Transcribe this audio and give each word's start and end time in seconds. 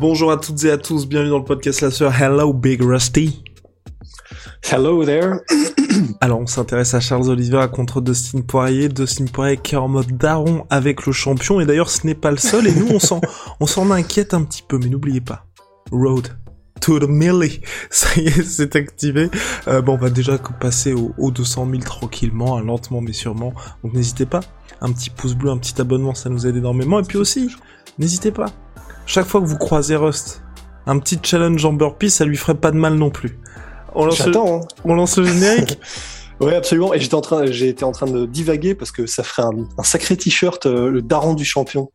Bonjour 0.00 0.30
à 0.30 0.36
toutes 0.36 0.62
et 0.62 0.70
à 0.70 0.78
tous, 0.78 1.08
bienvenue 1.08 1.30
dans 1.30 1.38
le 1.38 1.44
podcast 1.44 1.80
La 1.80 1.90
Sœur. 1.90 2.14
Hello 2.22 2.52
Big 2.52 2.80
Rusty. 2.80 3.42
Hello 4.70 5.04
there. 5.04 5.40
Alors 6.20 6.38
on 6.38 6.46
s'intéresse 6.46 6.94
à 6.94 7.00
Charles 7.00 7.28
Oliveira 7.28 7.66
contre 7.66 8.00
Dustin 8.00 8.42
Poirier. 8.42 8.88
Dustin 8.88 9.24
Poirier 9.24 9.56
qui 9.56 9.74
est 9.74 9.78
en 9.78 9.88
mode 9.88 10.16
daron 10.16 10.66
avec 10.70 11.04
le 11.04 11.12
champion. 11.12 11.58
Et 11.58 11.66
d'ailleurs 11.66 11.90
ce 11.90 12.06
n'est 12.06 12.14
pas 12.14 12.30
le 12.30 12.36
seul 12.36 12.68
et 12.68 12.72
nous 12.72 12.86
on 12.90 13.00
s'en, 13.00 13.20
on 13.60 13.66
s'en 13.66 13.90
inquiète 13.90 14.34
un 14.34 14.44
petit 14.44 14.62
peu. 14.62 14.78
Mais 14.78 14.88
n'oubliez 14.88 15.20
pas, 15.20 15.46
Road 15.90 16.28
to 16.80 17.00
the 17.00 17.08
Millie. 17.08 17.60
Ça 17.90 18.20
y 18.20 18.28
est, 18.28 18.44
c'est 18.44 18.76
activé. 18.76 19.30
Euh, 19.66 19.82
bon, 19.82 19.94
on 19.94 19.98
va 19.98 20.10
déjà 20.10 20.38
passer 20.38 20.92
aux 20.92 21.12
au 21.18 21.32
200 21.32 21.66
000 21.72 21.82
tranquillement, 21.82 22.56
hein, 22.56 22.62
lentement 22.62 23.00
mais 23.00 23.12
sûrement. 23.12 23.52
Donc 23.82 23.94
n'hésitez 23.94 24.26
pas. 24.26 24.40
Un 24.80 24.92
petit 24.92 25.10
pouce 25.10 25.34
bleu, 25.34 25.50
un 25.50 25.58
petit 25.58 25.80
abonnement, 25.80 26.14
ça 26.14 26.30
nous 26.30 26.46
aide 26.46 26.54
énormément. 26.54 27.00
Et 27.00 27.02
puis 27.02 27.18
aussi, 27.18 27.50
n'hésitez 27.98 28.30
pas. 28.30 28.52
Chaque 29.08 29.26
fois 29.26 29.40
que 29.40 29.46
vous 29.46 29.56
croisez 29.56 29.96
Rust, 29.96 30.42
un 30.84 30.98
petit 30.98 31.18
challenge 31.22 31.64
en 31.64 31.72
burpee, 31.72 32.10
ça 32.10 32.26
lui 32.26 32.36
ferait 32.36 32.56
pas 32.56 32.70
de 32.70 32.76
mal 32.76 32.92
non 32.92 33.08
plus. 33.08 33.38
On 33.94 34.04
lance, 34.04 34.26
le... 34.26 34.36
Hein. 34.36 34.60
on 34.84 34.94
lance 34.94 35.16
le 35.16 35.24
générique 35.24 35.78
Ouais, 36.40 36.54
absolument. 36.54 36.92
Et 36.92 37.00
j'étais 37.00 37.14
en 37.14 37.22
train, 37.22 37.46
j'ai 37.46 37.68
été 37.68 37.86
en 37.86 37.92
train 37.92 38.06
de 38.06 38.26
divaguer 38.26 38.74
parce 38.74 38.92
que 38.92 39.06
ça 39.06 39.22
ferait 39.22 39.44
un, 39.44 39.66
un 39.78 39.82
sacré 39.82 40.14
t-shirt, 40.14 40.66
euh, 40.66 40.90
le 40.90 41.00
daron 41.00 41.32
du 41.32 41.46
champion. 41.46 41.90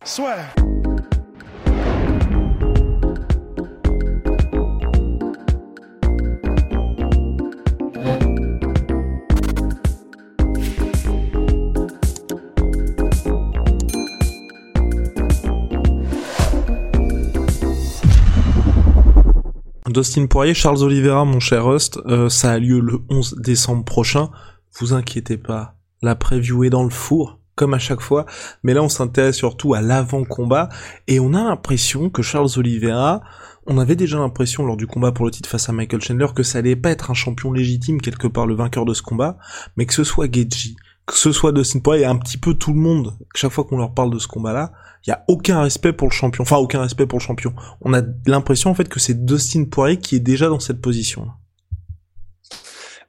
Dustin 20.03 20.25
Poirier, 20.25 20.53
Charles 20.53 20.83
Oliveira, 20.83 21.23
mon 21.23 21.39
cher 21.39 21.63
Rust, 21.63 21.97
euh, 22.07 22.27
ça 22.27 22.51
a 22.51 22.59
lieu 22.59 22.81
le 22.81 22.99
11 23.09 23.35
décembre 23.39 23.85
prochain. 23.85 24.31
Vous 24.77 24.91
inquiétez 24.91 25.37
pas, 25.37 25.77
la 26.01 26.13
preview 26.13 26.65
est 26.65 26.69
dans 26.69 26.83
le 26.83 26.89
four, 26.89 27.39
comme 27.55 27.73
à 27.73 27.79
chaque 27.79 28.01
fois. 28.01 28.25
Mais 28.63 28.73
là, 28.73 28.83
on 28.83 28.89
s'intéresse 28.89 29.37
surtout 29.37 29.75
à 29.75 29.81
l'avant-combat. 29.81 30.67
Et 31.07 31.21
on 31.21 31.33
a 31.33 31.41
l'impression 31.45 32.09
que 32.09 32.21
Charles 32.21 32.49
Oliveira, 32.57 33.21
on 33.65 33.77
avait 33.77 33.95
déjà 33.95 34.17
l'impression 34.17 34.65
lors 34.65 34.75
du 34.75 34.87
combat 34.87 35.13
pour 35.13 35.23
le 35.23 35.31
titre 35.31 35.47
face 35.47 35.69
à 35.69 35.71
Michael 35.71 36.01
Chandler 36.01 36.27
que 36.35 36.43
ça 36.43 36.57
allait 36.57 36.75
pas 36.75 36.91
être 36.91 37.09
un 37.09 37.13
champion 37.13 37.53
légitime 37.53 38.01
quelque 38.01 38.27
part 38.27 38.45
le 38.45 38.55
vainqueur 38.55 38.83
de 38.83 38.93
ce 38.93 39.03
combat, 39.03 39.37
mais 39.77 39.85
que 39.85 39.93
ce 39.93 40.03
soit 40.03 40.29
Geji, 40.29 40.75
que 41.05 41.15
ce 41.15 41.31
soit 41.31 41.51
Dustin 41.51 41.79
Poirier 41.79 42.03
et 42.03 42.05
un 42.05 42.15
petit 42.15 42.37
peu 42.37 42.53
tout 42.53 42.73
le 42.73 42.79
monde, 42.79 43.17
chaque 43.35 43.51
fois 43.51 43.65
qu'on 43.65 43.77
leur 43.77 43.93
parle 43.93 44.11
de 44.11 44.19
ce 44.19 44.27
combat-là, 44.27 44.71
il 45.05 45.09
y 45.09 45.13
a 45.13 45.23
aucun 45.27 45.61
respect 45.61 45.91
pour 45.91 46.07
le 46.07 46.13
champion. 46.13 46.43
Enfin, 46.43 46.57
aucun 46.57 46.81
respect 46.81 47.05
pour 47.05 47.19
le 47.19 47.23
champion. 47.23 47.53
On 47.81 47.93
a 47.93 48.01
l'impression 48.25 48.69
en 48.69 48.73
fait 48.73 48.87
que 48.87 48.99
c'est 48.99 49.25
Dustin 49.25 49.65
Poirier 49.65 49.97
qui 49.97 50.15
est 50.15 50.21
déjà 50.21 50.47
dans 50.47 50.59
cette 50.59 50.81
position. 50.81 51.27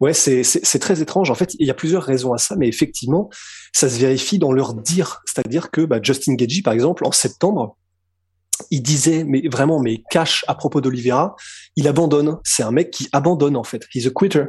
Ouais, 0.01 0.13
c'est, 0.13 0.79
très 0.81 1.01
étrange. 1.01 1.31
En 1.31 1.35
fait, 1.35 1.55
il 1.59 1.67
y 1.67 1.71
a 1.71 1.75
plusieurs 1.75 2.03
raisons 2.03 2.33
à 2.33 2.39
ça, 2.39 2.57
mais 2.57 2.69
effectivement, 2.69 3.31
ça 3.73 3.89
se 3.89 3.99
vérifie 3.99 4.39
dans 4.39 4.53
leur 4.53 4.75
dire. 4.75 5.23
C'est-à-dire 5.25 5.71
que 5.71 5.83
bah, 5.83 6.01
Justin 6.03 6.35
Gagey, 6.35 6.63
par 6.63 6.73
exemple, 6.73 7.07
en 7.07 7.13
septembre, 7.13 7.77
il 8.71 8.83
disait, 8.83 9.25
mais 9.25 9.49
vraiment, 9.49 9.81
mais 9.81 10.03
cash 10.11 10.45
à 10.49 10.55
propos 10.55 10.81
d'Olivera, 10.81 11.37
il 11.77 11.89
abandonne. 11.89 12.39
C'est 12.45 12.63
un 12.63 12.71
mec 12.71 12.91
qui 12.91 13.09
abandonne, 13.13 13.57
en 13.57 13.65
fait. 13.65 13.87
He's 13.95 14.07
a 14.07 14.11
quitter. 14.11 14.45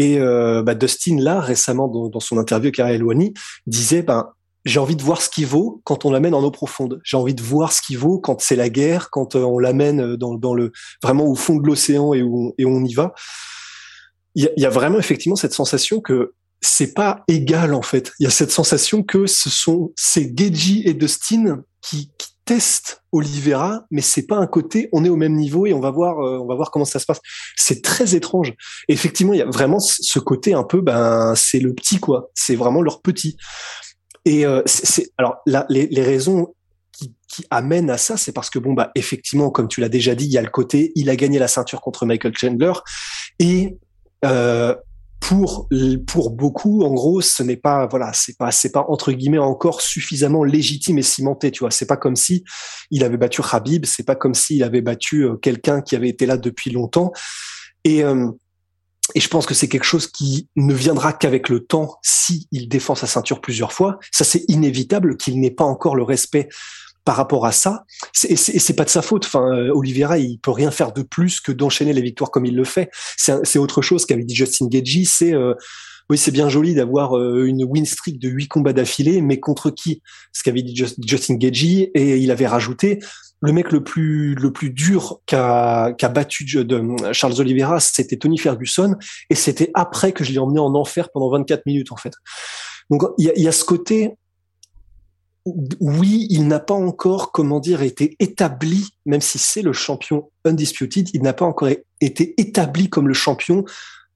Et 0.00 0.18
euh, 0.18 0.62
bah, 0.62 0.74
Dustin, 0.74 1.18
là, 1.18 1.40
récemment, 1.40 1.86
dans, 1.86 2.20
son 2.20 2.38
interview 2.38 2.68
avec 2.68 2.80
Ariel 2.80 3.04
Wani, 3.04 3.34
disait, 3.66 4.00
ben, 4.00 4.30
j'ai 4.64 4.80
envie 4.80 4.96
de 4.96 5.02
voir 5.02 5.20
ce 5.20 5.28
qui 5.28 5.44
vaut 5.44 5.82
quand 5.84 6.06
on 6.06 6.10
l'amène 6.10 6.32
en 6.32 6.42
eau 6.42 6.50
profonde. 6.50 7.02
J'ai 7.04 7.18
envie 7.18 7.34
de 7.34 7.42
voir 7.42 7.70
ce 7.70 7.82
qui 7.82 7.96
vaut 7.96 8.18
quand 8.18 8.40
c'est 8.40 8.56
la 8.56 8.70
guerre, 8.70 9.10
quand 9.10 9.36
euh, 9.36 9.42
on 9.42 9.58
l'amène 9.58 10.16
dans, 10.16 10.36
dans 10.36 10.54
le 10.54 10.72
vraiment 11.02 11.26
au 11.26 11.34
fond 11.34 11.56
de 11.56 11.66
l'océan 11.66 12.14
et 12.14 12.22
où 12.22 12.54
et 12.56 12.64
on 12.64 12.82
y 12.82 12.94
va. 12.94 13.12
Il 14.34 14.50
y, 14.56 14.62
y 14.62 14.64
a 14.64 14.70
vraiment 14.70 14.98
effectivement 14.98 15.36
cette 15.36 15.52
sensation 15.52 16.00
que 16.00 16.32
c'est 16.62 16.94
pas 16.94 17.22
égal 17.28 17.74
en 17.74 17.82
fait. 17.82 18.12
Il 18.20 18.24
y 18.24 18.26
a 18.26 18.30
cette 18.30 18.52
sensation 18.52 19.02
que 19.02 19.26
ce 19.26 19.50
sont 19.50 19.92
c'est 19.96 20.32
Geji 20.34 20.82
et 20.86 20.94
Dustin 20.94 21.62
qui, 21.82 22.10
qui 22.46 22.54
testent 22.54 23.02
Olivera, 23.12 23.84
mais 23.90 24.00
c'est 24.00 24.26
pas 24.26 24.36
un 24.36 24.46
côté. 24.46 24.88
On 24.92 25.04
est 25.04 25.08
au 25.08 25.16
même 25.16 25.34
niveau 25.34 25.66
et 25.66 25.72
on 25.72 25.80
va 25.80 25.90
voir, 25.90 26.20
euh, 26.20 26.38
on 26.38 26.46
va 26.46 26.54
voir 26.54 26.70
comment 26.70 26.84
ça 26.84 26.98
se 26.98 27.06
passe. 27.06 27.20
C'est 27.56 27.82
très 27.82 28.14
étrange. 28.14 28.52
Effectivement, 28.88 29.32
il 29.32 29.38
y 29.38 29.42
a 29.42 29.50
vraiment 29.50 29.80
ce 29.80 30.18
côté 30.18 30.54
un 30.54 30.64
peu, 30.64 30.80
ben 30.80 31.34
c'est 31.34 31.60
le 31.60 31.74
petit 31.74 31.98
quoi. 31.98 32.30
C'est 32.34 32.56
vraiment 32.56 32.82
leur 32.82 33.02
petit. 33.02 33.36
Et 34.24 34.46
euh, 34.46 34.62
c'est 34.66 35.10
alors 35.18 35.36
là, 35.46 35.66
les, 35.68 35.86
les 35.88 36.02
raisons 36.02 36.54
qui, 36.92 37.14
qui, 37.28 37.44
amènent 37.50 37.90
à 37.90 37.98
ça, 37.98 38.16
c'est 38.16 38.32
parce 38.32 38.50
que 38.50 38.58
bon 38.58 38.74
bah 38.74 38.90
effectivement, 38.94 39.50
comme 39.50 39.68
tu 39.68 39.80
l'as 39.80 39.88
déjà 39.88 40.14
dit, 40.14 40.26
il 40.26 40.32
y 40.32 40.38
a 40.38 40.42
le 40.42 40.50
côté, 40.50 40.92
il 40.94 41.08
a 41.08 41.16
gagné 41.16 41.38
la 41.38 41.48
ceinture 41.48 41.80
contre 41.80 42.06
Michael 42.06 42.36
Chandler 42.36 42.72
et 43.38 43.78
euh, 44.24 44.74
pour 45.20 45.68
pour 46.06 46.30
beaucoup, 46.30 46.82
en 46.82 46.92
gros, 46.92 47.20
ce 47.20 47.42
n'est 47.42 47.56
pas 47.56 47.86
voilà, 47.86 48.12
c'est 48.14 48.36
pas 48.36 48.50
c'est 48.50 48.72
pas 48.72 48.84
entre 48.88 49.12
guillemets 49.12 49.38
encore 49.38 49.80
suffisamment 49.80 50.42
légitime 50.42 50.98
et 50.98 51.02
cimenté, 51.02 51.50
tu 51.50 51.60
vois. 51.60 51.70
C'est 51.70 51.86
pas 51.86 51.96
comme 51.96 52.16
si 52.16 52.44
il 52.90 53.04
avait 53.04 53.16
battu 53.16 53.42
Habib, 53.52 53.84
c'est 53.84 54.02
pas 54.02 54.16
comme 54.16 54.34
s'il 54.34 54.62
avait 54.62 54.80
battu 54.80 55.24
euh, 55.24 55.36
quelqu'un 55.36 55.82
qui 55.82 55.94
avait 55.94 56.08
été 56.08 56.26
là 56.26 56.36
depuis 56.36 56.70
longtemps. 56.70 57.12
Et 57.84 58.02
euh, 58.02 58.30
et 59.14 59.20
je 59.20 59.28
pense 59.28 59.46
que 59.46 59.54
c'est 59.54 59.68
quelque 59.68 59.84
chose 59.84 60.06
qui 60.06 60.48
ne 60.56 60.74
viendra 60.74 61.12
qu'avec 61.12 61.48
le 61.48 61.60
temps 61.60 61.98
si 62.02 62.48
il 62.52 62.68
défend 62.68 62.94
sa 62.94 63.06
ceinture 63.06 63.40
plusieurs 63.40 63.72
fois. 63.72 63.98
Ça, 64.12 64.24
c'est 64.24 64.44
inévitable 64.48 65.16
qu'il 65.16 65.40
n'ait 65.40 65.50
pas 65.50 65.64
encore 65.64 65.96
le 65.96 66.02
respect 66.02 66.48
par 67.10 67.16
rapport 67.16 67.44
à 67.44 67.50
ça. 67.50 67.86
Et 68.28 68.36
c'est 68.36 68.74
pas 68.74 68.84
de 68.84 68.88
sa 68.88 69.02
faute. 69.02 69.26
Enfin, 69.26 69.44
euh, 69.52 69.72
Oliveira, 69.74 70.16
il 70.18 70.38
peut 70.38 70.52
rien 70.52 70.70
faire 70.70 70.92
de 70.92 71.02
plus 71.02 71.40
que 71.40 71.50
d'enchaîner 71.50 71.92
les 71.92 72.02
victoires 72.02 72.30
comme 72.30 72.46
il 72.46 72.54
le 72.54 72.62
fait. 72.62 72.88
C'est 73.16 73.58
autre 73.58 73.82
chose 73.82 74.06
qu'avait 74.06 74.22
dit 74.22 74.36
Justin 74.36 74.68
Gagey. 74.68 75.02
C'est 75.04 75.34
euh, 75.34 75.54
oui, 76.08 76.16
c'est 76.16 76.30
bien 76.30 76.48
joli 76.48 76.72
d'avoir 76.72 77.18
euh, 77.18 77.46
une 77.46 77.64
win 77.64 77.84
streak 77.84 78.20
de 78.20 78.28
huit 78.28 78.46
combats 78.46 78.72
d'affilée, 78.72 79.22
mais 79.22 79.40
contre 79.40 79.70
qui? 79.70 80.02
Ce 80.32 80.44
qu'avait 80.44 80.62
dit 80.62 80.80
Justin 81.04 81.34
Gagey, 81.34 81.90
et 81.96 82.18
il 82.18 82.30
avait 82.30 82.46
rajouté 82.46 83.00
le 83.40 83.52
mec 83.52 83.72
le 83.72 83.82
plus 83.82 84.36
le 84.36 84.52
plus 84.52 84.70
dur 84.70 85.18
qu'a 85.26 85.92
qu'a 85.98 86.10
battu 86.10 86.44
de 86.44 87.12
Charles 87.12 87.40
Oliveira, 87.40 87.80
c'était 87.80 88.18
Tony 88.18 88.38
Ferguson, 88.38 88.94
et 89.30 89.34
c'était 89.34 89.72
après 89.74 90.12
que 90.12 90.22
je 90.22 90.30
l'ai 90.30 90.38
emmené 90.38 90.60
en 90.60 90.76
enfer 90.76 91.08
pendant 91.12 91.28
24 91.32 91.66
minutes 91.66 91.90
en 91.90 91.96
fait. 91.96 92.12
Donc 92.88 93.02
il 93.18 93.24
y 93.24 93.30
a, 93.30 93.36
y 93.36 93.48
a 93.48 93.52
ce 93.52 93.64
côté 93.64 94.14
oui, 95.44 96.26
il 96.30 96.46
n'a 96.48 96.60
pas 96.60 96.74
encore, 96.74 97.32
comment 97.32 97.60
dire, 97.60 97.82
été 97.82 98.16
établi, 98.18 98.90
même 99.06 99.20
si 99.20 99.38
c'est 99.38 99.62
le 99.62 99.72
champion 99.72 100.30
undisputed, 100.44 101.08
il 101.14 101.22
n'a 101.22 101.32
pas 101.32 101.46
encore 101.46 101.68
été 102.00 102.34
établi 102.38 102.88
comme 102.88 103.08
le 103.08 103.14
champion 103.14 103.64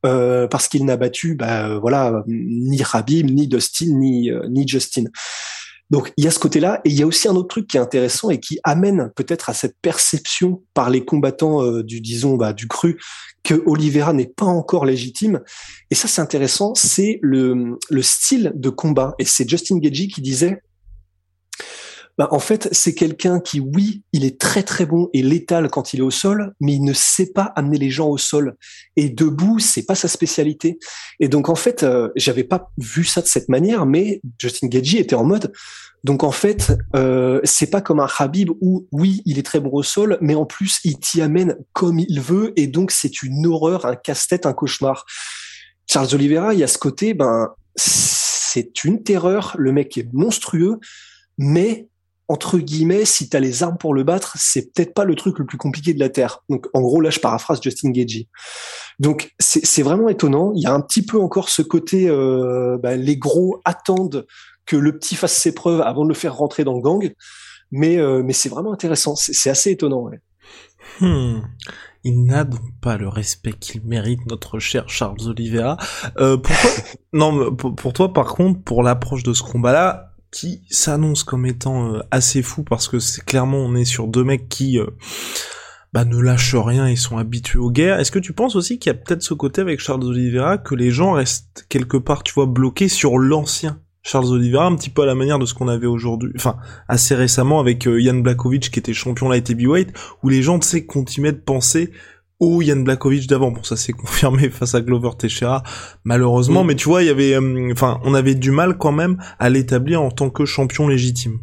euh, 0.05 0.47
parce 0.47 0.69
qu'il 0.69 0.85
n'a 0.85 0.97
battu, 0.97 1.35
bah, 1.35 1.79
voilà, 1.79 2.23
ni 2.27 2.83
Rabib, 2.83 3.31
ni 3.31 3.49
Dustin, 3.49 3.87
ni, 3.87 4.31
euh, 4.31 4.47
ni 4.49 4.69
Justin. 4.69 5.05
Donc 5.91 6.13
il 6.17 6.25
y 6.25 6.29
a 6.29 6.31
ce 6.31 6.39
côté-là, 6.39 6.81
et 6.85 6.91
il 6.91 6.99
y 6.99 7.03
a 7.03 7.07
aussi 7.07 7.29
un 7.29 7.37
autre 7.37 7.49
truc 7.49 7.69
qui 7.69 7.77
est 7.77 7.81
intéressant 7.81 8.31
et 8.31 8.41
qui 8.41 8.59
amène 8.65 9.11
peut-être 9.17 9.51
à 9.51 9.55
cette 9.55 9.77
perception 9.81 10.63
par 10.73 10.91
les 10.91 11.05
combattants 11.05 11.63
euh, 11.63 11.83
du 11.83 12.01
disons 12.01 12.37
bah, 12.37 12.53
du 12.53 12.69
cru 12.69 12.99
que 13.43 13.63
Oliveira 13.67 14.13
n'est 14.13 14.33
pas 14.35 14.47
encore 14.47 14.87
légitime. 14.87 15.41
Et 15.91 15.95
ça 15.95 16.09
c'est 16.09 16.23
intéressant, 16.23 16.75
c'est 16.75 17.19
le, 17.23 17.79
le 17.91 18.03
style 18.03 18.53
de 18.55 18.71
combat. 18.71 19.15
Et 19.19 19.25
c'est 19.25 19.49
Justin 19.49 19.79
Gagey 19.79 20.09
qui 20.09 20.23
disait 20.23 20.63
bah, 22.17 22.29
en 22.31 22.39
fait, 22.39 22.69
c'est 22.71 22.95
quelqu'un 22.95 23.41
qui, 23.41 23.59
oui, 23.61 24.03
il 24.13 24.25
est 24.25 24.41
très 24.41 24.63
très 24.63 24.87
bon 24.87 25.09
et 25.13 25.23
létal 25.23 25.69
quand 25.69 25.95
il 25.95 26.01
est 26.01 26.05
au 26.05 26.13
sol, 26.13 26.55
mais 26.61 26.75
il 26.75 26.85
ne 26.85 26.93
sait 26.93 27.33
pas 27.33 27.53
amener 27.57 27.79
les 27.79 27.91
gens 27.91 28.09
au 28.09 28.19
sol. 28.19 28.57
Et 28.97 29.09
debout, 29.09 29.59
c'est 29.59 29.85
pas 29.85 29.97
sa 29.97 30.07
spécialité. 30.07 30.79
Et 31.19 31.29
donc 31.29 31.49
en 31.49 31.57
fait, 31.57 31.83
euh, 31.83 32.11
j'avais 32.15 32.45
pas 32.45 32.71
vu 32.79 33.05
ça 33.05 33.21
de 33.21 33.27
cette 33.27 33.49
manière, 33.49 33.85
mais 33.85 34.21
Justin 34.39 34.69
Gagey 34.69 34.99
était 34.99 35.17
en 35.17 35.25
mode. 35.25 35.53
Donc 36.05 36.23
en 36.23 36.31
fait, 36.31 36.77
euh, 36.95 37.41
c'est 37.45 37.71
pas 37.71 37.81
comme 37.81 37.99
un 37.99 38.09
Habib 38.19 38.51
où 38.61 38.87
oui, 38.93 39.23
il 39.25 39.39
est 39.39 39.43
très 39.43 39.59
bon 39.59 39.71
au 39.73 39.83
sol, 39.83 40.19
mais 40.21 40.35
en 40.35 40.45
plus 40.45 40.79
il 40.85 40.99
t'y 40.99 41.21
amène 41.21 41.57
comme 41.73 41.99
il 41.99 42.21
veut, 42.21 42.53
et 42.57 42.67
donc 42.67 42.91
c'est 42.91 43.23
une 43.23 43.47
horreur, 43.47 43.87
un 43.87 43.97
casse-tête, 43.97 44.47
un 44.47 44.53
cauchemar. 44.53 45.07
Charles 45.91 46.15
Oliveira, 46.15 46.55
il 46.55 46.61
y 46.61 46.65
a 46.65 46.69
ce 46.69 46.79
côté, 46.79 47.15
ben 47.15 47.49
c'est 47.75 48.85
une 48.85 49.03
terreur. 49.03 49.55
Le 49.59 49.73
mec 49.73 49.97
est 49.99 50.09
monstrueux, 50.13 50.79
mais 51.39 51.89
entre 52.29 52.59
guillemets, 52.59 53.05
si 53.05 53.29
tu 53.29 53.37
as 53.37 53.41
les 53.41 53.63
armes 53.63 53.77
pour 53.77 53.93
le 53.93 54.03
battre, 54.03 54.37
c'est 54.39 54.73
peut-être 54.73 54.95
pas 54.95 55.05
le 55.05 55.15
truc 55.15 55.39
le 55.39 55.45
plus 55.45 55.59
compliqué 55.59 55.93
de 55.93 55.99
la 55.99 56.09
Terre. 56.09 56.41
Donc, 56.49 56.67
en 56.73 56.81
gros, 56.81 57.01
là, 57.01 57.11
je 57.11 57.21
paraphrase 57.21 57.61
Justin 57.63 57.91
Gagey. 57.91 58.29
Donc, 58.99 59.33
c'est 59.39 59.83
vraiment 59.83 60.09
étonnant. 60.09 60.53
Il 60.55 60.63
y 60.63 60.67
a 60.67 60.73
un 60.73 60.81
petit 60.81 61.05
peu 61.05 61.21
encore 61.21 61.49
ce 61.51 61.61
côté, 61.61 62.09
euh, 62.09 62.79
bah, 62.83 62.97
les 62.97 63.19
gros 63.19 63.61
attendent 63.65 64.27
que 64.65 64.77
le 64.77 64.97
petit 64.97 65.17
fasse 65.17 65.35
ses 65.35 65.55
preuves 65.55 65.83
avant 65.83 66.05
de 66.05 66.09
le 66.09 66.15
faire 66.15 66.35
rentrer 66.35 66.65
dans 66.65 66.75
le 66.75 66.81
gang. 66.81 67.13
Mais, 67.71 67.99
euh, 67.99 68.23
mais 68.25 68.33
c'est 68.33 68.49
vraiment 68.49 68.73
intéressant. 68.73 69.17
C'est 69.17 69.51
assez 69.51 69.73
étonnant. 69.73 70.03
Ouais. 70.03 70.21
Hmm. 71.01 71.43
Il 72.05 72.25
n'a 72.25 72.45
donc 72.45 72.61
pas 72.81 72.97
le 72.97 73.09
respect 73.09 73.53
qu'il 73.53 73.83
mérite, 73.85 74.21
notre 74.27 74.59
cher 74.59 74.89
Charles 74.89 75.27
Oliveira. 75.27 75.77
Euh, 76.19 76.37
pour 76.37 76.55
toi, 76.55 76.71
non, 77.13 77.55
pour 77.55 77.93
toi, 77.93 78.13
par 78.13 78.35
contre, 78.35 78.63
pour 78.63 78.83
l'approche 78.83 79.23
de 79.23 79.33
ce 79.33 79.43
combat-là, 79.43 80.14
qui 80.35 80.63
s'annonce 80.69 81.23
comme 81.23 81.47
étant 81.47 81.95
euh, 81.95 82.01
assez 82.11 82.43
fou 82.43 82.65
parce 82.65 82.89
que 82.89 82.99
c'est 82.99 83.25
clairement 83.25 83.59
on 83.59 83.77
est 83.77 83.85
sur 83.85 84.09
deux 84.09 84.25
mecs 84.25 84.49
qui 84.49 84.81
euh, 84.81 84.87
bah, 85.93 86.05
ne 86.05 86.19
lâchent 86.19 86.57
rien 86.57 86.89
et 86.89 86.97
sont 86.97 87.19
habitués 87.19 87.61
aux 87.61 87.71
guerres. 87.71 88.01
Est-ce 88.01 88.11
que 88.11 88.19
tu 88.19 88.33
penses 88.33 88.57
aussi 88.57 88.81
qu'il 88.81 88.91
y 88.91 88.95
a 88.97 88.99
peut-être 88.99 89.23
ce 89.23 89.33
côté 89.33 89.61
avec 89.61 89.79
Charles 89.79 90.03
Oliveira 90.03 90.59
que 90.59 90.75
les 90.75 90.91
gens 90.91 91.13
restent 91.13 91.65
quelque 91.69 91.97
part, 91.97 92.25
tu 92.25 92.35
vois, 92.35 92.47
bloqués 92.47 92.89
sur 92.89 93.17
l'ancien 93.17 93.79
Charles 94.03 94.27
Oliveira, 94.27 94.67
un 94.67 94.75
petit 94.75 94.91
peu 94.91 95.03
à 95.03 95.07
la 95.07 95.15
manière 95.15 95.39
de 95.39 95.47
ce 95.47 95.55
qu'on 95.55 95.69
avait 95.69 95.87
aujourd'hui, 95.87 96.33
enfin 96.37 96.57
assez 96.89 97.15
récemment 97.15 97.61
avec 97.61 97.87
euh, 97.87 97.99
Jan 98.01 98.15
Blakovic 98.15 98.71
qui 98.73 98.79
était 98.81 98.93
champion 98.93 99.29
light 99.29 99.49
heavyweight, 99.49 99.97
où 100.25 100.29
les 100.29 100.43
gens, 100.43 100.59
tu 100.59 100.67
sais, 100.69 100.85
continuaient 100.85 101.33
de 101.33 101.39
penser 101.39 101.93
au 102.41 102.63
Yann 102.63 102.85
Blakovic 102.85 103.29
d'avant. 103.29 103.51
Bon, 103.51 103.63
ça 103.63 103.77
s'est 103.77 103.93
confirmé 103.95 104.51
face 104.51 104.75
à 104.75 104.81
Glover 104.81 105.11
Teixeira, 105.19 105.63
malheureusement. 106.05 106.65
Mm. 106.65 106.67
Mais 106.67 106.75
tu 106.77 106.89
vois, 106.89 107.03
il 107.03 107.07
y 107.07 107.11
avait, 107.11 107.35
euh, 107.35 107.71
enfin, 107.73 108.01
on 108.05 108.15
avait 108.15 108.35
du 108.35 108.51
mal 108.51 108.79
quand 108.79 108.93
même 108.93 109.23
à 109.39 109.51
l'établir 109.51 110.03
en 110.03 110.11
tant 110.11 110.31
que 110.31 110.45
champion 110.45 110.89
légitime. 110.89 111.39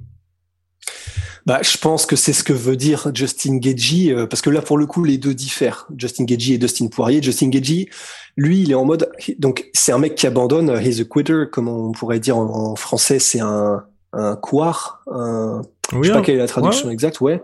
Bah, 1.48 1.60
je 1.64 1.76
pense 1.78 2.06
que 2.06 2.16
c'est 2.16 2.34
ce 2.34 2.44
que 2.44 2.54
veut 2.54 2.76
dire 2.76 3.10
Justin 3.16 3.58
Gagey, 3.58 4.14
euh, 4.14 4.28
parce 4.28 4.44
que 4.44 4.52
là, 4.52 4.62
pour 4.62 4.78
le 4.78 4.86
coup, 4.86 5.04
les 5.04 5.18
deux 5.18 5.34
diffèrent. 5.34 5.88
Justin 5.98 6.26
Gagey 6.26 6.54
et 6.54 6.58
Dustin 6.60 6.88
Poirier. 6.88 7.22
Justin 7.22 7.50
Gagey, 7.50 7.90
lui, 8.38 8.62
il 8.62 8.72
est 8.72 8.76
en 8.76 8.86
mode, 8.86 9.10
donc 9.40 9.68
c'est 9.74 9.92
un 9.92 9.98
mec 9.98 10.14
qui 10.14 10.28
abandonne, 10.28 10.70
euh, 10.70 10.82
he's 10.82 11.00
a 11.00 11.04
quitter, 11.04 11.46
comme 11.52 11.68
on 11.68 11.94
pourrait 11.94 12.20
dire 12.20 12.38
en, 12.38 12.76
français, 12.76 13.20
c'est 13.20 13.40
un 13.40 13.84
un 14.14 14.36
couard, 14.36 15.02
un, 15.10 15.62
je 15.92 16.04
sais 16.04 16.12
pas 16.12 16.18
hein. 16.18 16.22
quelle 16.22 16.36
est 16.36 16.40
la 16.40 16.48
traduction 16.48 16.90
exacte, 16.90 17.22
ouais. 17.22 17.42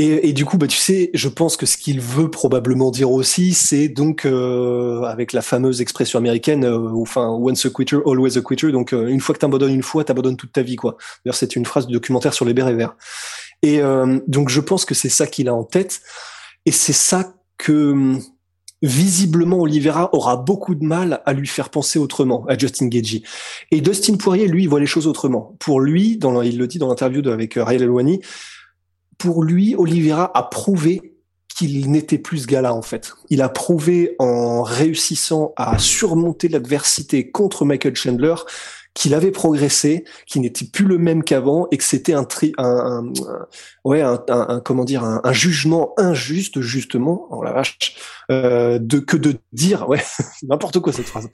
Et, 0.00 0.28
et, 0.28 0.32
du 0.32 0.44
coup, 0.44 0.58
bah, 0.58 0.68
tu 0.68 0.76
sais, 0.76 1.10
je 1.12 1.28
pense 1.28 1.56
que 1.56 1.66
ce 1.66 1.76
qu'il 1.76 2.00
veut 2.00 2.30
probablement 2.30 2.92
dire 2.92 3.10
aussi, 3.10 3.52
c'est 3.52 3.88
donc 3.88 4.26
euh, 4.26 5.02
avec 5.02 5.32
la 5.32 5.42
fameuse 5.42 5.80
expression 5.80 6.20
américaine, 6.20 6.64
euh, 6.64 6.92
enfin, 6.94 7.26
once 7.28 7.66
a 7.66 7.70
quitter, 7.70 7.98
always 8.06 8.38
a 8.38 8.40
quitter. 8.40 8.70
Donc, 8.70 8.92
euh, 8.92 9.08
une 9.08 9.18
fois 9.18 9.34
que 9.34 9.40
t'abandonnes 9.40 9.74
une 9.74 9.82
fois, 9.82 10.04
t'abandonnes 10.04 10.36
toute 10.36 10.52
ta 10.52 10.62
vie, 10.62 10.76
quoi. 10.76 10.96
D'ailleurs, 11.24 11.34
c'est 11.34 11.56
une 11.56 11.66
phrase 11.66 11.88
du 11.88 11.92
documentaire 11.92 12.32
sur 12.32 12.44
les 12.44 12.54
bérets 12.54 12.74
verts. 12.74 12.94
Et 13.62 13.82
euh, 13.82 14.20
donc, 14.28 14.50
je 14.50 14.60
pense 14.60 14.84
que 14.84 14.94
c'est 14.94 15.08
ça 15.08 15.26
qu'il 15.26 15.48
a 15.48 15.54
en 15.54 15.64
tête, 15.64 16.00
et 16.64 16.70
c'est 16.70 16.92
ça 16.92 17.34
que 17.56 18.14
visiblement 18.80 19.58
Oliveira 19.58 20.14
aura 20.14 20.36
beaucoup 20.36 20.76
de 20.76 20.84
mal 20.84 21.22
à 21.26 21.32
lui 21.32 21.48
faire 21.48 21.70
penser 21.70 21.98
autrement 21.98 22.46
à 22.46 22.56
Justin 22.56 22.86
Gagey. 22.86 23.24
Et 23.72 23.80
Dustin 23.80 24.14
Poirier, 24.14 24.46
lui, 24.46 24.68
voit 24.68 24.78
les 24.78 24.86
choses 24.86 25.08
autrement. 25.08 25.56
Pour 25.58 25.80
lui, 25.80 26.18
dans, 26.18 26.40
il 26.42 26.56
le 26.56 26.68
dit 26.68 26.78
dans 26.78 26.86
l'interview 26.86 27.28
avec 27.28 27.54
Rayel 27.54 27.82
Elwani, 27.82 28.20
pour 29.18 29.42
lui, 29.42 29.74
Oliveira 29.76 30.30
a 30.34 30.44
prouvé 30.44 31.14
qu'il 31.48 31.90
n'était 31.90 32.18
plus 32.18 32.38
ce 32.38 32.46
gars-là 32.46 32.72
en 32.72 32.82
fait. 32.82 33.14
Il 33.30 33.42
a 33.42 33.48
prouvé 33.48 34.14
en 34.20 34.62
réussissant 34.62 35.52
à 35.56 35.78
surmonter 35.78 36.48
l'adversité 36.48 37.30
contre 37.30 37.64
Michael 37.64 37.96
Chandler 37.96 38.34
qu'il 38.98 39.14
avait 39.14 39.30
progressé, 39.30 40.04
qu'il 40.26 40.42
n'était 40.42 40.64
plus 40.64 40.84
le 40.84 40.98
même 40.98 41.22
qu'avant 41.22 41.68
et 41.70 41.76
que 41.76 41.84
c'était 41.84 42.14
un, 42.14 42.24
tri, 42.24 42.52
un, 42.58 43.04
ouais, 43.84 44.02
un, 44.02 44.60
comment 44.64 44.84
dire, 44.84 45.04
un, 45.04 45.32
jugement 45.32 45.94
injuste 45.98 46.60
justement, 46.60 47.28
oh 47.30 47.44
la 47.44 47.52
vache, 47.52 47.78
euh, 48.32 48.80
de 48.80 48.98
que 48.98 49.16
de 49.16 49.36
dire, 49.52 49.88
ouais, 49.88 50.02
n'importe 50.42 50.80
quoi 50.80 50.92
cette 50.92 51.06
phrase, 51.06 51.28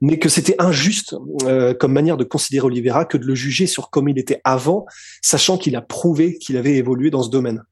mais 0.00 0.20
que 0.20 0.28
c'était 0.28 0.54
injuste 0.60 1.16
euh, 1.42 1.74
comme 1.74 1.92
manière 1.92 2.18
de 2.18 2.22
considérer 2.22 2.66
Oliveira 2.66 3.04
que 3.04 3.18
de 3.18 3.26
le 3.26 3.34
juger 3.34 3.66
sur 3.66 3.90
comme 3.90 4.08
il 4.08 4.16
était 4.16 4.40
avant, 4.44 4.86
sachant 5.20 5.58
qu'il 5.58 5.74
a 5.74 5.82
prouvé 5.82 6.38
qu'il 6.38 6.56
avait 6.56 6.76
évolué 6.76 7.10
dans 7.10 7.24
ce 7.24 7.30
domaine. 7.30 7.64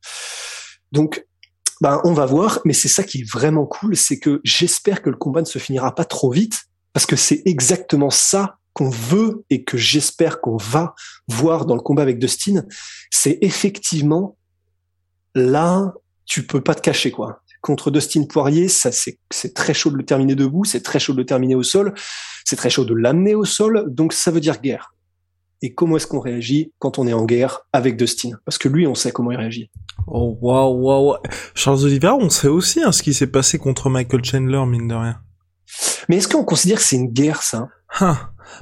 Donc 0.91 1.25
ben, 1.81 2.01
on 2.03 2.15
va 2.15 2.27
voir, 2.27 2.59
mais 2.65 2.73
c'est 2.73 2.89
ça 2.89 3.05
qui 3.05 3.21
est 3.21 3.31
vraiment 3.31 3.65
cool, 3.65 3.95
c'est 3.95 4.19
que 4.19 4.41
j'espère 4.43 5.03
que 5.03 5.11
le 5.11 5.17
combat 5.17 5.43
ne 5.43 5.47
se 5.47 5.61
finira 5.61 5.95
pas 5.95 6.05
trop 6.05 6.33
vite, 6.33 6.65
parce 6.93 7.07
que 7.07 7.15
c'est 7.15 7.43
exactement 7.45 8.11
ça 8.11 8.57
qu'on 8.77 8.91
veut 8.91 9.43
et 9.49 9.65
que 9.65 9.79
j'espère 9.79 10.43
qu'on 10.43 10.59
va 10.59 10.95
voir 11.29 11.65
dans 11.65 11.75
le 11.75 11.81
combat 11.81 12.03
avec 12.03 12.19
Dustin, 12.19 12.63
c'est 13.11 13.39
effectivement 13.41 14.37
là, 15.35 15.95
tu 16.27 16.47
peux 16.47 16.61
pas 16.61 16.75
te 16.75 16.83
cacher 16.83 17.11
quoi. 17.11 17.41
Contre 17.63 17.91
Dustin 17.91 18.25
Poirier, 18.25 18.69
ça 18.69 18.93
c'est 18.93 19.19
c'est 19.31 19.55
très 19.55 19.73
chaud 19.73 19.91
de 19.91 19.97
le 19.97 20.05
terminer 20.05 20.35
debout, 20.35 20.67
c'est 20.67 20.83
très 20.83 20.99
chaud 20.99 21.15
de 21.15 21.19
le 21.19 21.25
terminer 21.25 21.55
au 21.55 21.63
sol, 21.63 21.95
c'est 22.45 22.57
très 22.57 22.69
chaud 22.69 22.85
de 22.85 22.93
l'amener 22.93 23.35
au 23.35 23.47
sol, 23.47 23.87
donc 23.89 24.13
ça 24.13 24.31
veut 24.31 24.41
dire 24.41 24.61
guerre. 24.61 24.95
Et 25.63 25.73
comment 25.73 25.97
est-ce 25.97 26.07
qu'on 26.07 26.21
réagit 26.21 26.75
quand 26.79 26.99
on 26.99 27.07
est 27.07 27.15
en 27.15 27.25
guerre 27.25 27.61
avec 27.73 27.97
Dustin? 27.97 28.33
Parce 28.45 28.59
que 28.59 28.69
lui, 28.69 28.87
on 28.87 28.95
sait 28.95 29.11
comment 29.11 29.31
il 29.31 29.39
réagit. 29.39 29.71
Oh 30.07 30.37
waouh 30.43 30.83
waouh 30.83 31.17
Charles 31.55 31.83
Oliver, 31.83 32.13
on 32.21 32.29
sait 32.29 32.49
aussi 32.49 32.83
hein, 32.83 32.93
ce 32.93 33.03
qui 33.03 33.15
s'est 33.15 33.27
passé 33.27 33.57
contre 33.57 33.89
Michael 33.89 34.23
Chandler, 34.23 34.63
mine 34.67 34.87
de 34.87 34.95
rien. 34.95 35.19
Mais 36.11 36.17
est-ce 36.19 36.29
qu'on 36.29 36.45
considère 36.45 36.77
que 36.77 36.85
c'est 36.85 36.97
une 36.97 37.11
guerre, 37.11 37.43
ça? 37.43 37.69
Hein. 38.01 38.19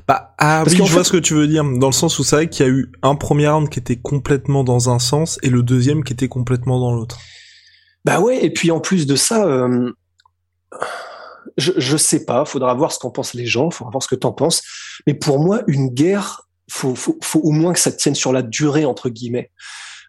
Bah, 0.08 0.34
ah 0.38 0.62
Parce 0.64 0.78
oui, 0.78 0.86
je 0.86 0.92
vois 0.92 1.04
ce 1.04 1.12
que 1.12 1.18
tu 1.18 1.34
veux 1.34 1.46
dire, 1.46 1.64
dans 1.64 1.88
le 1.88 1.92
sens 1.92 2.18
où 2.18 2.24
c'est 2.24 2.36
vrai 2.36 2.48
qu'il 2.48 2.66
y 2.66 2.68
a 2.68 2.72
eu 2.72 2.90
un 3.02 3.14
premier 3.14 3.48
round 3.48 3.68
qui 3.68 3.78
était 3.78 3.96
complètement 3.96 4.64
dans 4.64 4.90
un 4.90 4.98
sens 4.98 5.38
et 5.42 5.50
le 5.50 5.62
deuxième 5.62 6.04
qui 6.04 6.12
était 6.12 6.28
complètement 6.28 6.80
dans 6.80 6.92
l'autre. 6.92 7.18
Bah 8.04 8.20
ouais, 8.20 8.44
et 8.44 8.50
puis 8.50 8.70
en 8.70 8.80
plus 8.80 9.06
de 9.06 9.16
ça, 9.16 9.46
euh, 9.46 9.92
je, 11.56 11.72
je 11.76 11.96
sais 11.96 12.24
pas, 12.24 12.44
faudra 12.44 12.74
voir 12.74 12.92
ce 12.92 12.98
qu'en 12.98 13.10
pensent 13.10 13.34
les 13.34 13.46
gens, 13.46 13.70
faudra 13.70 13.90
voir 13.90 14.02
ce 14.02 14.08
que 14.08 14.14
t'en 14.14 14.32
penses, 14.32 14.62
mais 15.06 15.14
pour 15.14 15.38
moi, 15.38 15.62
une 15.66 15.88
guerre, 15.88 16.42
faut, 16.70 16.94
faut, 16.94 17.18
faut 17.22 17.40
au 17.40 17.50
moins 17.50 17.72
que 17.72 17.80
ça 17.80 17.92
tienne 17.92 18.14
sur 18.14 18.32
la 18.32 18.42
durée, 18.42 18.84
entre 18.84 19.08
guillemets. 19.08 19.50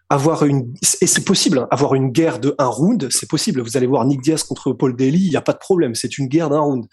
Avoir 0.08 0.44
une 0.44 0.72
et 1.00 1.06
c'est 1.08 1.24
possible 1.24 1.58
hein, 1.58 1.68
avoir 1.72 1.96
une 1.96 2.10
guerre 2.10 2.38
de 2.38 2.54
un 2.58 2.66
round 2.66 3.08
c'est 3.10 3.28
possible. 3.28 3.60
Vous 3.60 3.76
allez 3.76 3.88
voir 3.88 4.04
Nick 4.04 4.20
Diaz 4.20 4.44
contre 4.44 4.72
Paul 4.72 4.94
Daly 4.94 5.18
il 5.18 5.32
y 5.32 5.36
a 5.36 5.40
pas 5.40 5.52
de 5.52 5.58
problème 5.58 5.96
c'est 5.96 6.16
une 6.16 6.28
guerre 6.28 6.48
d'un 6.48 6.60
round 6.60 6.86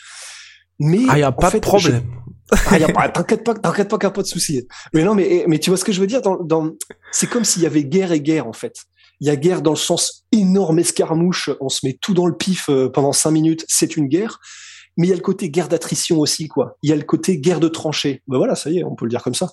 mais 0.79 0.99
ah, 1.09 1.19
y 1.19 1.23
a 1.23 1.31
pas 1.31 1.51
de 1.51 1.59
problème. 1.59 2.03
Ah, 2.69 2.77
y 2.77 2.83
a 2.83 2.89
pas, 2.89 3.09
t'inquiète 3.09 3.43
pas, 3.43 3.55
t'inquiète 3.55 3.89
pas 3.89 3.97
qu'il 3.97 4.05
n'y 4.05 4.11
a 4.11 4.13
pas 4.13 4.21
de 4.21 4.27
souci. 4.27 4.67
Mais 4.93 5.03
non, 5.03 5.15
mais, 5.15 5.45
mais 5.47 5.57
tu 5.57 5.71
vois 5.71 5.77
ce 5.77 5.83
que 5.83 5.91
je 5.91 5.99
veux 5.99 6.05
dire 6.05 6.21
dans, 6.21 6.35
dans, 6.35 6.71
c'est 7.11 7.27
comme 7.27 7.45
s'il 7.45 7.63
y 7.63 7.65
avait 7.65 7.83
guerre 7.83 8.11
et 8.11 8.19
guerre, 8.19 8.45
en 8.47 8.53
fait. 8.53 8.75
Il 9.21 9.27
y 9.27 9.31
a 9.31 9.35
guerre 9.35 9.61
dans 9.61 9.71
le 9.71 9.77
sens 9.77 10.25
énorme 10.31 10.77
escarmouche, 10.77 11.49
on 11.61 11.69
se 11.69 11.85
met 11.85 11.97
tout 11.99 12.13
dans 12.13 12.27
le 12.27 12.35
pif 12.35 12.69
euh, 12.69 12.89
pendant 12.89 13.13
cinq 13.13 13.31
minutes, 13.31 13.65
c'est 13.69 13.95
une 13.95 14.07
guerre. 14.07 14.39
Mais 14.97 15.07
il 15.07 15.09
y 15.09 15.13
a 15.13 15.15
le 15.15 15.21
côté 15.21 15.49
guerre 15.49 15.69
d'attrition 15.69 16.19
aussi, 16.19 16.47
quoi. 16.47 16.77
Il 16.83 16.89
y 16.89 16.93
a 16.93 16.95
le 16.95 17.03
côté 17.03 17.39
guerre 17.39 17.59
de 17.59 17.67
tranchées. 17.67 18.21
Ben 18.27 18.37
voilà, 18.37 18.53
ça 18.55 18.69
y 18.69 18.79
est, 18.79 18.83
on 18.83 18.93
peut 18.93 19.05
le 19.05 19.09
dire 19.09 19.23
comme 19.23 19.33
ça. 19.33 19.49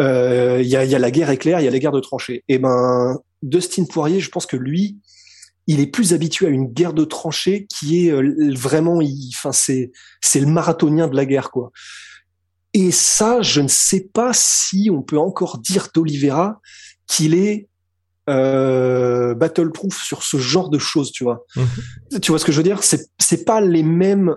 Euh, 0.00 0.60
il 0.62 0.68
y, 0.68 0.76
a, 0.76 0.84
il 0.84 0.90
y 0.90 0.94
a 0.94 0.98
la 0.98 1.10
guerre 1.10 1.30
éclair, 1.30 1.60
il 1.60 1.64
y 1.64 1.68
a 1.68 1.70
la 1.70 1.78
guerre 1.78 1.92
de 1.92 2.00
tranchées. 2.00 2.44
Et 2.48 2.58
ben, 2.58 3.18
Dustin 3.42 3.84
Poirier, 3.84 4.20
je 4.20 4.30
pense 4.30 4.46
que 4.46 4.56
lui, 4.56 4.98
il 5.66 5.80
est 5.80 5.86
plus 5.86 6.12
habitué 6.12 6.46
à 6.46 6.50
une 6.50 6.66
guerre 6.66 6.92
de 6.92 7.04
tranchées 7.04 7.66
qui 7.68 8.06
est 8.06 8.12
euh, 8.12 8.54
vraiment, 8.54 9.00
enfin 9.34 9.52
c'est 9.52 9.92
c'est 10.20 10.40
le 10.40 10.46
marathonien 10.46 11.08
de 11.08 11.16
la 11.16 11.26
guerre 11.26 11.50
quoi. 11.50 11.72
Et 12.72 12.90
ça, 12.90 13.40
je 13.40 13.60
ne 13.62 13.68
sais 13.68 14.08
pas 14.12 14.32
si 14.34 14.90
on 14.92 15.02
peut 15.02 15.18
encore 15.18 15.58
dire 15.58 15.88
d'Olivera 15.94 16.60
qu'il 17.06 17.34
est 17.34 17.68
euh, 18.28 19.34
battleproof 19.34 20.02
sur 20.02 20.22
ce 20.22 20.36
genre 20.36 20.68
de 20.68 20.78
choses, 20.78 21.10
tu 21.12 21.24
vois. 21.24 21.46
Mhm. 21.56 22.20
Tu 22.20 22.32
vois 22.32 22.38
ce 22.38 22.44
que 22.44 22.52
je 22.52 22.58
veux 22.58 22.62
dire? 22.62 22.82
C'est 22.82 23.08
c'est 23.18 23.44
pas 23.44 23.60
les 23.60 23.82
mêmes, 23.82 24.34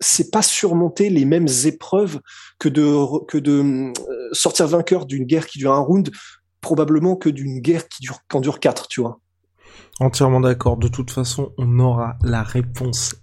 c'est 0.00 0.30
pas 0.30 0.42
surmonter 0.42 1.10
les 1.10 1.24
mêmes 1.24 1.48
épreuves 1.64 2.20
que 2.58 2.68
de 2.68 3.24
que 3.26 3.38
de 3.38 3.62
euh, 3.62 4.28
sortir 4.32 4.68
vainqueur 4.68 5.06
d'une 5.06 5.24
guerre 5.24 5.46
qui 5.46 5.58
dure 5.58 5.72
un 5.72 5.80
round, 5.80 6.10
probablement 6.60 7.16
que 7.16 7.28
d'une 7.28 7.60
guerre 7.60 7.88
qui 7.88 8.02
dure 8.02 8.20
qu'en 8.28 8.40
dure 8.40 8.60
quatre, 8.60 8.86
tu 8.86 9.00
vois. 9.00 9.18
Entièrement 10.00 10.40
d'accord. 10.40 10.76
De 10.76 10.88
toute 10.88 11.10
façon, 11.10 11.52
on 11.58 11.78
aura 11.78 12.16
la 12.22 12.42
réponse 12.42 13.14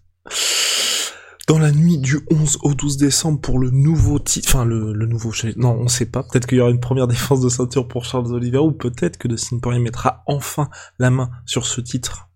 dans 1.50 1.58
la 1.58 1.72
nuit 1.72 1.98
du 1.98 2.20
11 2.30 2.60
au 2.62 2.76
12 2.76 2.98
décembre 2.98 3.42
pour 3.42 3.58
le 3.58 3.72
nouveau 3.72 4.20
titre, 4.20 4.50
enfin 4.50 4.66
le, 4.66 4.94
nouveau, 4.94 5.32
non 5.56 5.72
on 5.80 5.88
sait 5.88 6.06
pas, 6.06 6.22
peut-être 6.22 6.46
qu'il 6.46 6.60
y 6.60 6.62
aura 6.62 6.70
une 6.70 6.80
première 6.80 7.08
défense 7.08 7.42
de 7.42 7.50
ceinture 7.50 7.88
pour 7.88 8.06
Charles 8.06 8.32
Oliver 8.32 8.60
ou 8.60 8.72
peut-être 8.72 9.18
que 9.18 9.28
Dustin 9.28 9.58
Poirier 9.58 9.82
mettra 9.82 10.24
enfin 10.28 10.70
la 11.00 11.10
main 11.10 11.32
sur 11.48 11.66
ce 11.66 11.82
titre 11.82 12.30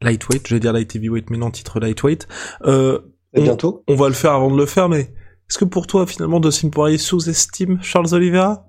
lightweight, 0.00 0.48
je 0.48 0.54
vais 0.54 0.60
dire 0.60 0.72
light 0.72 0.96
heavyweight 0.96 1.28
mais 1.28 1.36
non 1.36 1.50
titre 1.50 1.80
lightweight. 1.80 2.26
Euh, 2.64 2.98
Et 3.34 3.42
bientôt. 3.42 3.84
On 3.88 3.94
va 3.94 4.08
le 4.08 4.14
faire 4.14 4.32
avant 4.32 4.50
de 4.50 4.56
le 4.56 4.64
faire 4.64 4.88
mais 4.88 5.12
est-ce 5.50 5.58
que 5.58 5.66
pour 5.66 5.86
toi 5.86 6.06
finalement 6.06 6.40
Dustin 6.40 6.70
Poirier 6.70 6.96
sous-estime 6.96 7.78
Charles 7.82 8.14
Oliveira? 8.14 8.64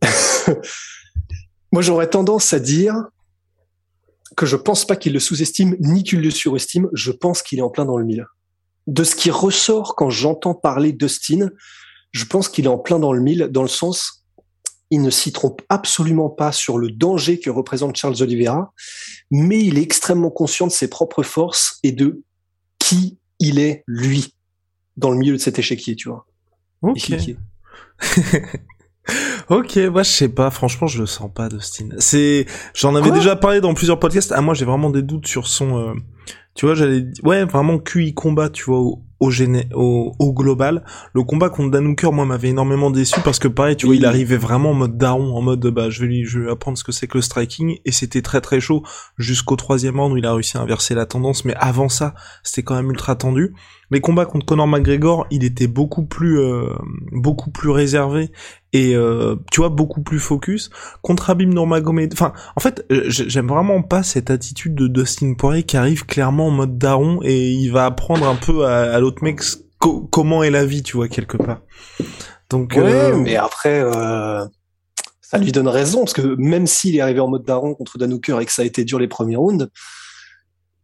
Moi 1.76 1.82
j'aurais 1.82 2.08
tendance 2.08 2.54
à 2.54 2.58
dire 2.58 2.94
que 4.34 4.46
je 4.46 4.56
pense 4.56 4.86
pas 4.86 4.96
qu'il 4.96 5.12
le 5.12 5.20
sous-estime 5.20 5.76
ni 5.78 6.04
qu'il 6.04 6.22
le 6.22 6.30
surestime. 6.30 6.88
Je 6.94 7.12
pense 7.12 7.42
qu'il 7.42 7.58
est 7.58 7.62
en 7.62 7.68
plein 7.68 7.84
dans 7.84 7.98
le 7.98 8.06
mille. 8.06 8.24
De 8.86 9.04
ce 9.04 9.14
qui 9.14 9.30
ressort 9.30 9.94
quand 9.94 10.08
j'entends 10.08 10.54
parler 10.54 10.94
d'Austin, 10.94 11.50
je 12.12 12.24
pense 12.24 12.48
qu'il 12.48 12.64
est 12.64 12.68
en 12.68 12.78
plein 12.78 12.98
dans 12.98 13.12
le 13.12 13.20
mille, 13.20 13.48
dans 13.50 13.60
le 13.60 13.68
sens, 13.68 14.24
il 14.88 15.02
ne 15.02 15.10
s'y 15.10 15.32
trompe 15.32 15.60
absolument 15.68 16.30
pas 16.30 16.50
sur 16.50 16.78
le 16.78 16.90
danger 16.90 17.40
que 17.40 17.50
représente 17.50 17.94
Charles 17.96 18.22
Oliveira, 18.22 18.72
mais 19.30 19.62
il 19.62 19.76
est 19.76 19.82
extrêmement 19.82 20.30
conscient 20.30 20.66
de 20.66 20.72
ses 20.72 20.88
propres 20.88 21.24
forces 21.24 21.78
et 21.82 21.92
de 21.92 22.22
qui 22.78 23.18
il 23.38 23.58
est, 23.58 23.84
lui, 23.86 24.32
dans 24.96 25.10
le 25.10 25.18
milieu 25.18 25.34
de 25.34 25.42
cet 25.42 25.58
échiquier, 25.58 25.94
tu 25.94 26.08
vois. 26.08 26.26
Ok. 26.80 27.12
ok, 29.48 29.76
moi 29.90 30.02
je 30.02 30.10
sais 30.10 30.28
pas, 30.28 30.50
franchement 30.50 30.86
je 30.86 31.00
le 31.00 31.06
sens 31.06 31.30
pas 31.32 31.48
Dustin. 31.48 31.88
C'est, 31.98 32.46
j'en 32.74 32.94
avais 32.94 33.10
déjà 33.10 33.36
parlé 33.36 33.60
dans 33.60 33.74
plusieurs 33.74 33.98
podcasts. 33.98 34.32
Ah 34.34 34.40
moi 34.40 34.54
j'ai 34.54 34.64
vraiment 34.64 34.90
des 34.90 35.02
doutes 35.02 35.26
sur 35.26 35.46
son, 35.46 35.78
euh, 35.78 35.94
tu 36.54 36.66
vois 36.66 36.74
j'allais, 36.74 37.04
ouais 37.22 37.44
vraiment 37.44 37.78
QI 37.78 38.14
combat, 38.14 38.48
tu 38.48 38.64
vois 38.64 38.80
au, 38.80 39.02
au, 39.20 39.30
au, 39.74 40.12
au, 40.18 40.32
global. 40.32 40.84
Le 41.14 41.22
combat 41.22 41.48
contre 41.48 41.70
Danuker, 41.70 42.12
moi, 42.12 42.24
m'avait 42.24 42.48
énormément 42.48 42.90
déçu 42.90 43.20
parce 43.22 43.38
que 43.38 43.48
pareil, 43.48 43.76
tu 43.76 43.86
vois, 43.86 43.94
il 43.94 44.04
arrivait 44.04 44.36
vraiment 44.36 44.70
en 44.70 44.74
mode 44.74 44.98
daron, 44.98 45.34
en 45.36 45.42
mode, 45.42 45.66
bah, 45.68 45.90
je 45.90 46.02
vais 46.02 46.06
lui, 46.06 46.24
je 46.24 46.40
vais 46.40 46.50
apprendre 46.50 46.76
ce 46.76 46.84
que 46.84 46.92
c'est 46.92 47.06
que 47.06 47.18
le 47.18 47.22
striking, 47.22 47.78
et 47.84 47.92
c'était 47.92 48.22
très 48.22 48.40
très 48.40 48.60
chaud 48.60 48.82
jusqu'au 49.16 49.56
troisième 49.56 49.98
round 49.98 50.12
où 50.12 50.16
il 50.16 50.26
a 50.26 50.34
réussi 50.34 50.58
à 50.58 50.60
inverser 50.60 50.94
la 50.94 51.06
tendance, 51.06 51.44
mais 51.44 51.54
avant 51.56 51.88
ça, 51.88 52.14
c'était 52.42 52.62
quand 52.62 52.74
même 52.74 52.90
ultra 52.90 53.16
tendu. 53.16 53.54
Les 53.90 54.00
combats 54.00 54.26
contre 54.26 54.46
Conor 54.46 54.66
McGregor, 54.66 55.26
il 55.30 55.44
était 55.44 55.68
beaucoup 55.68 56.04
plus, 56.04 56.40
euh, 56.40 56.74
beaucoup 57.12 57.50
plus 57.50 57.70
réservé 57.70 58.32
et 58.72 58.94
euh, 58.94 59.36
tu 59.50 59.60
vois 59.60 59.70
beaucoup 59.70 60.02
plus 60.02 60.18
focus. 60.18 60.70
Contre 61.02 61.30
Abim 61.30 61.48
Nurmagomedov, 61.48 62.12
enfin, 62.12 62.32
en 62.56 62.60
fait, 62.60 62.84
euh, 62.90 63.04
j'aime 63.08 63.48
vraiment 63.48 63.82
pas 63.82 64.02
cette 64.02 64.30
attitude 64.30 64.74
de 64.74 64.86
Dustin 64.88 65.34
Poirier 65.34 65.62
qui 65.62 65.76
arrive 65.76 66.04
clairement 66.06 66.48
en 66.48 66.50
mode 66.50 66.78
daron 66.78 67.20
et 67.22 67.48
il 67.50 67.70
va 67.70 67.86
apprendre 67.86 68.28
un 68.28 68.36
peu 68.36 68.66
à, 68.66 68.98
l'autre 69.00 69.22
mec 69.22 69.40
comment 69.78 70.42
est 70.42 70.50
la 70.50 70.64
vie, 70.64 70.82
tu 70.82 70.96
vois 70.96 71.08
quelque 71.08 71.36
part. 71.36 71.60
Donc, 72.50 72.74
ouais, 72.76 73.12
mais 73.16 73.36
après. 73.36 73.82
Ça 75.28 75.38
lui 75.38 75.50
donne 75.50 75.66
raison, 75.66 76.00
parce 76.04 76.12
que 76.12 76.36
même 76.38 76.68
s'il 76.68 76.94
est 76.94 77.00
arrivé 77.00 77.18
en 77.18 77.26
mode 77.26 77.44
daron 77.44 77.74
contre 77.74 77.98
Danuker 77.98 78.40
et 78.40 78.46
que 78.46 78.52
ça 78.52 78.62
a 78.62 78.64
été 78.64 78.84
dur 78.84 79.00
les 79.00 79.08
premiers 79.08 79.34
rounds, 79.34 79.68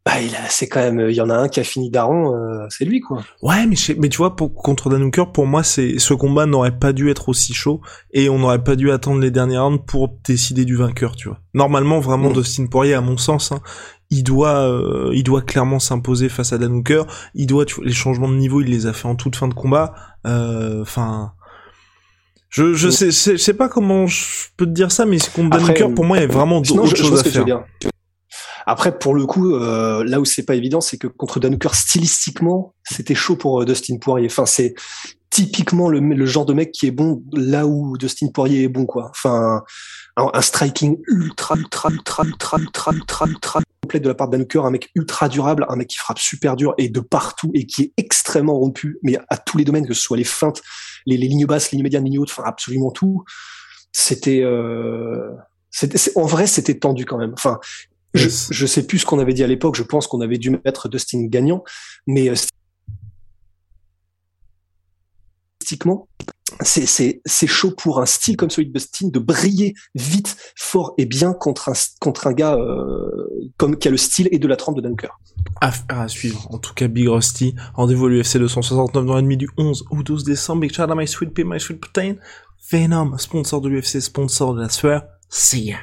bah, 0.04 0.20
il 0.20 0.36
c'est 0.48 0.68
quand 0.68 0.80
même, 0.80 1.06
il 1.08 1.14
y 1.14 1.20
en 1.20 1.30
a 1.30 1.34
un 1.34 1.48
qui 1.48 1.60
a 1.60 1.64
fini 1.64 1.88
Daron, 1.88 2.34
euh, 2.34 2.66
c'est 2.70 2.84
lui 2.84 3.00
quoi. 3.00 3.22
Ouais, 3.40 3.66
mais 3.66 3.76
mais 3.98 4.08
tu 4.08 4.18
vois, 4.18 4.34
pour, 4.34 4.52
contre 4.52 4.90
Danuker, 4.90 5.30
pour 5.30 5.46
moi, 5.46 5.62
c'est 5.62 6.00
ce 6.00 6.12
combat 6.12 6.46
n'aurait 6.46 6.76
pas 6.76 6.92
dû 6.92 7.08
être 7.08 7.28
aussi 7.28 7.54
chaud 7.54 7.80
et 8.12 8.28
on 8.28 8.40
n'aurait 8.40 8.64
pas 8.64 8.74
dû 8.74 8.90
attendre 8.90 9.20
les 9.20 9.30
derniers 9.30 9.58
rounds 9.58 9.84
pour 9.86 10.08
décider 10.24 10.64
du 10.64 10.74
vainqueur, 10.74 11.14
tu 11.14 11.28
vois. 11.28 11.38
Normalement, 11.54 12.00
vraiment, 12.00 12.30
mm. 12.30 12.32
Dustin 12.32 12.66
Poirier, 12.66 12.94
à 12.94 13.00
mon 13.00 13.16
sens, 13.16 13.52
hein, 13.52 13.60
il 14.10 14.24
doit, 14.24 14.68
euh, 14.68 15.12
il 15.14 15.22
doit 15.22 15.42
clairement 15.42 15.78
s'imposer 15.78 16.28
face 16.28 16.52
à 16.52 16.58
Danuker. 16.58 17.06
Il 17.36 17.46
doit, 17.46 17.64
tu 17.64 17.76
vois, 17.76 17.84
les 17.84 17.92
changements 17.92 18.28
de 18.28 18.34
niveau, 18.34 18.60
il 18.60 18.70
les 18.70 18.86
a 18.86 18.92
fait 18.92 19.06
en 19.06 19.14
toute 19.14 19.36
fin 19.36 19.46
de 19.46 19.54
combat. 19.54 19.94
Euh, 20.26 20.82
enfin. 20.82 21.32
je, 22.48 22.74
je 22.74 22.88
mm. 22.88 22.90
sais, 22.90 23.10
je 23.12 23.36
sais 23.36 23.54
pas 23.54 23.68
comment 23.68 24.08
je 24.08 24.48
peux 24.56 24.66
te 24.66 24.72
dire 24.72 24.90
ça, 24.90 25.06
mais 25.06 25.18
contre 25.32 25.56
Danuker, 25.56 25.94
pour 25.94 26.04
moi, 26.04 26.16
il 26.16 26.22
y 26.22 26.24
a 26.24 26.26
vraiment 26.26 26.60
d'autres 26.60 26.96
choses 26.96 27.20
à 27.20 27.30
faire. 27.30 27.64
Après, 28.66 28.98
pour 28.98 29.14
le 29.14 29.26
coup, 29.26 29.54
euh, 29.54 30.04
là 30.04 30.20
où 30.20 30.24
c'est 30.24 30.44
pas 30.44 30.54
évident, 30.54 30.80
c'est 30.80 30.98
que 30.98 31.06
contre 31.06 31.40
Danuker, 31.40 31.74
stylistiquement, 31.74 32.74
c'était 32.84 33.14
chaud 33.14 33.36
pour 33.36 33.62
euh, 33.62 33.64
Dustin 33.64 33.96
Poirier. 33.98 34.28
Enfin, 34.30 34.46
c'est 34.46 34.74
typiquement 35.30 35.88
le, 35.88 36.26
genre 36.26 36.44
de 36.44 36.52
mec 36.52 36.72
qui 36.72 36.86
est 36.86 36.90
bon 36.90 37.22
là 37.32 37.66
où 37.66 37.96
Dustin 37.96 38.28
Poirier 38.28 38.64
est 38.64 38.68
bon, 38.68 38.86
quoi. 38.86 39.10
Enfin, 39.10 39.62
un, 40.16 40.40
striking 40.42 40.98
ultra, 41.08 41.56
ultra, 41.56 41.90
ultra, 41.90 42.24
ultra, 42.24 42.58
ultra, 42.58 42.92
ultra, 42.92 43.26
ultra 43.26 43.60
complet 43.82 44.00
de 44.00 44.08
la 44.08 44.14
part 44.14 44.28
de 44.28 44.36
Danuker, 44.36 44.64
un 44.64 44.70
mec 44.70 44.90
ultra 44.94 45.28
durable, 45.28 45.66
un 45.68 45.76
mec 45.76 45.88
qui 45.88 45.98
frappe 45.98 46.18
super 46.18 46.54
dur 46.54 46.74
et 46.78 46.88
de 46.88 47.00
partout 47.00 47.50
et 47.54 47.66
qui 47.66 47.82
est 47.82 47.92
extrêmement 47.96 48.58
rompu, 48.58 48.98
mais 49.02 49.18
à 49.28 49.36
tous 49.36 49.58
les 49.58 49.64
domaines, 49.64 49.86
que 49.86 49.94
ce 49.94 50.02
soit 50.02 50.16
les 50.16 50.24
feintes, 50.24 50.62
les, 51.06 51.16
lignes 51.16 51.46
basses, 51.46 51.72
les 51.72 51.76
lignes 51.76 51.84
médianes, 51.84 52.04
les 52.04 52.10
lignes 52.10 52.20
hautes, 52.20 52.30
enfin 52.30 52.44
absolument 52.46 52.90
tout. 52.90 53.24
C'était, 53.92 54.42
euh, 54.42 55.30
en 56.14 56.26
vrai, 56.26 56.46
c'était 56.46 56.78
tendu 56.78 57.04
quand 57.04 57.18
même. 57.18 57.32
Enfin, 57.34 57.58
je, 58.14 58.28
je 58.50 58.66
sais 58.66 58.86
plus 58.86 59.00
ce 59.00 59.06
qu'on 59.06 59.18
avait 59.18 59.34
dit 59.34 59.42
à 59.42 59.46
l'époque. 59.46 59.76
Je 59.76 59.82
pense 59.82 60.06
qu'on 60.06 60.20
avait 60.20 60.38
dû 60.38 60.50
mettre 60.50 60.88
Dustin 60.88 61.26
gagnant, 61.26 61.64
mais 62.06 62.28
euh, 62.28 62.34
stylistiquement, 65.60 66.08
c'est 66.60 67.46
chaud 67.46 67.70
pour 67.70 68.00
un 68.00 68.06
style 68.06 68.36
comme 68.36 68.50
celui 68.50 68.68
de 68.68 68.72
Dustin 68.72 69.08
de 69.08 69.18
briller 69.18 69.74
vite, 69.94 70.36
fort 70.56 70.94
et 70.98 71.06
bien 71.06 71.32
contre 71.32 71.70
un 71.70 71.72
contre 72.00 72.26
un 72.26 72.32
gars 72.32 72.54
euh, 72.54 73.28
comme 73.56 73.76
qui 73.76 73.88
a 73.88 73.90
le 73.90 73.96
style 73.96 74.28
et 74.30 74.38
de 74.38 74.46
la 74.46 74.56
trempe 74.56 74.76
de 74.76 74.82
Dunker. 74.82 75.18
Affaire 75.60 76.00
à 76.00 76.08
suivre. 76.08 76.46
En 76.52 76.58
tout 76.58 76.74
cas, 76.74 76.88
Big 76.88 77.08
Rusty, 77.08 77.54
rendez-vous 77.74 78.06
à 78.06 78.10
l'UFC 78.10 78.38
269 78.38 79.06
dans 79.06 79.14
la 79.14 79.22
nuit 79.22 79.36
du 79.36 79.48
11 79.56 79.84
ou 79.90 80.02
12 80.02 80.24
décembre. 80.24 80.60
Big 80.60 80.72
my 80.78 81.08
sweet 81.08 81.32
pea, 81.32 81.44
my 81.44 81.58
sweet 81.58 81.80
protein. 81.80 82.16
Venom, 82.70 83.16
sponsor 83.18 83.60
de 83.60 83.68
l'UFC, 83.68 84.00
sponsor 84.00 84.54
de 84.54 84.62
la 84.62 84.68
sueur. 84.68 85.04
See 85.28 85.64
ya. 85.64 85.78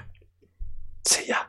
See 1.05 1.27
ya. 1.27 1.48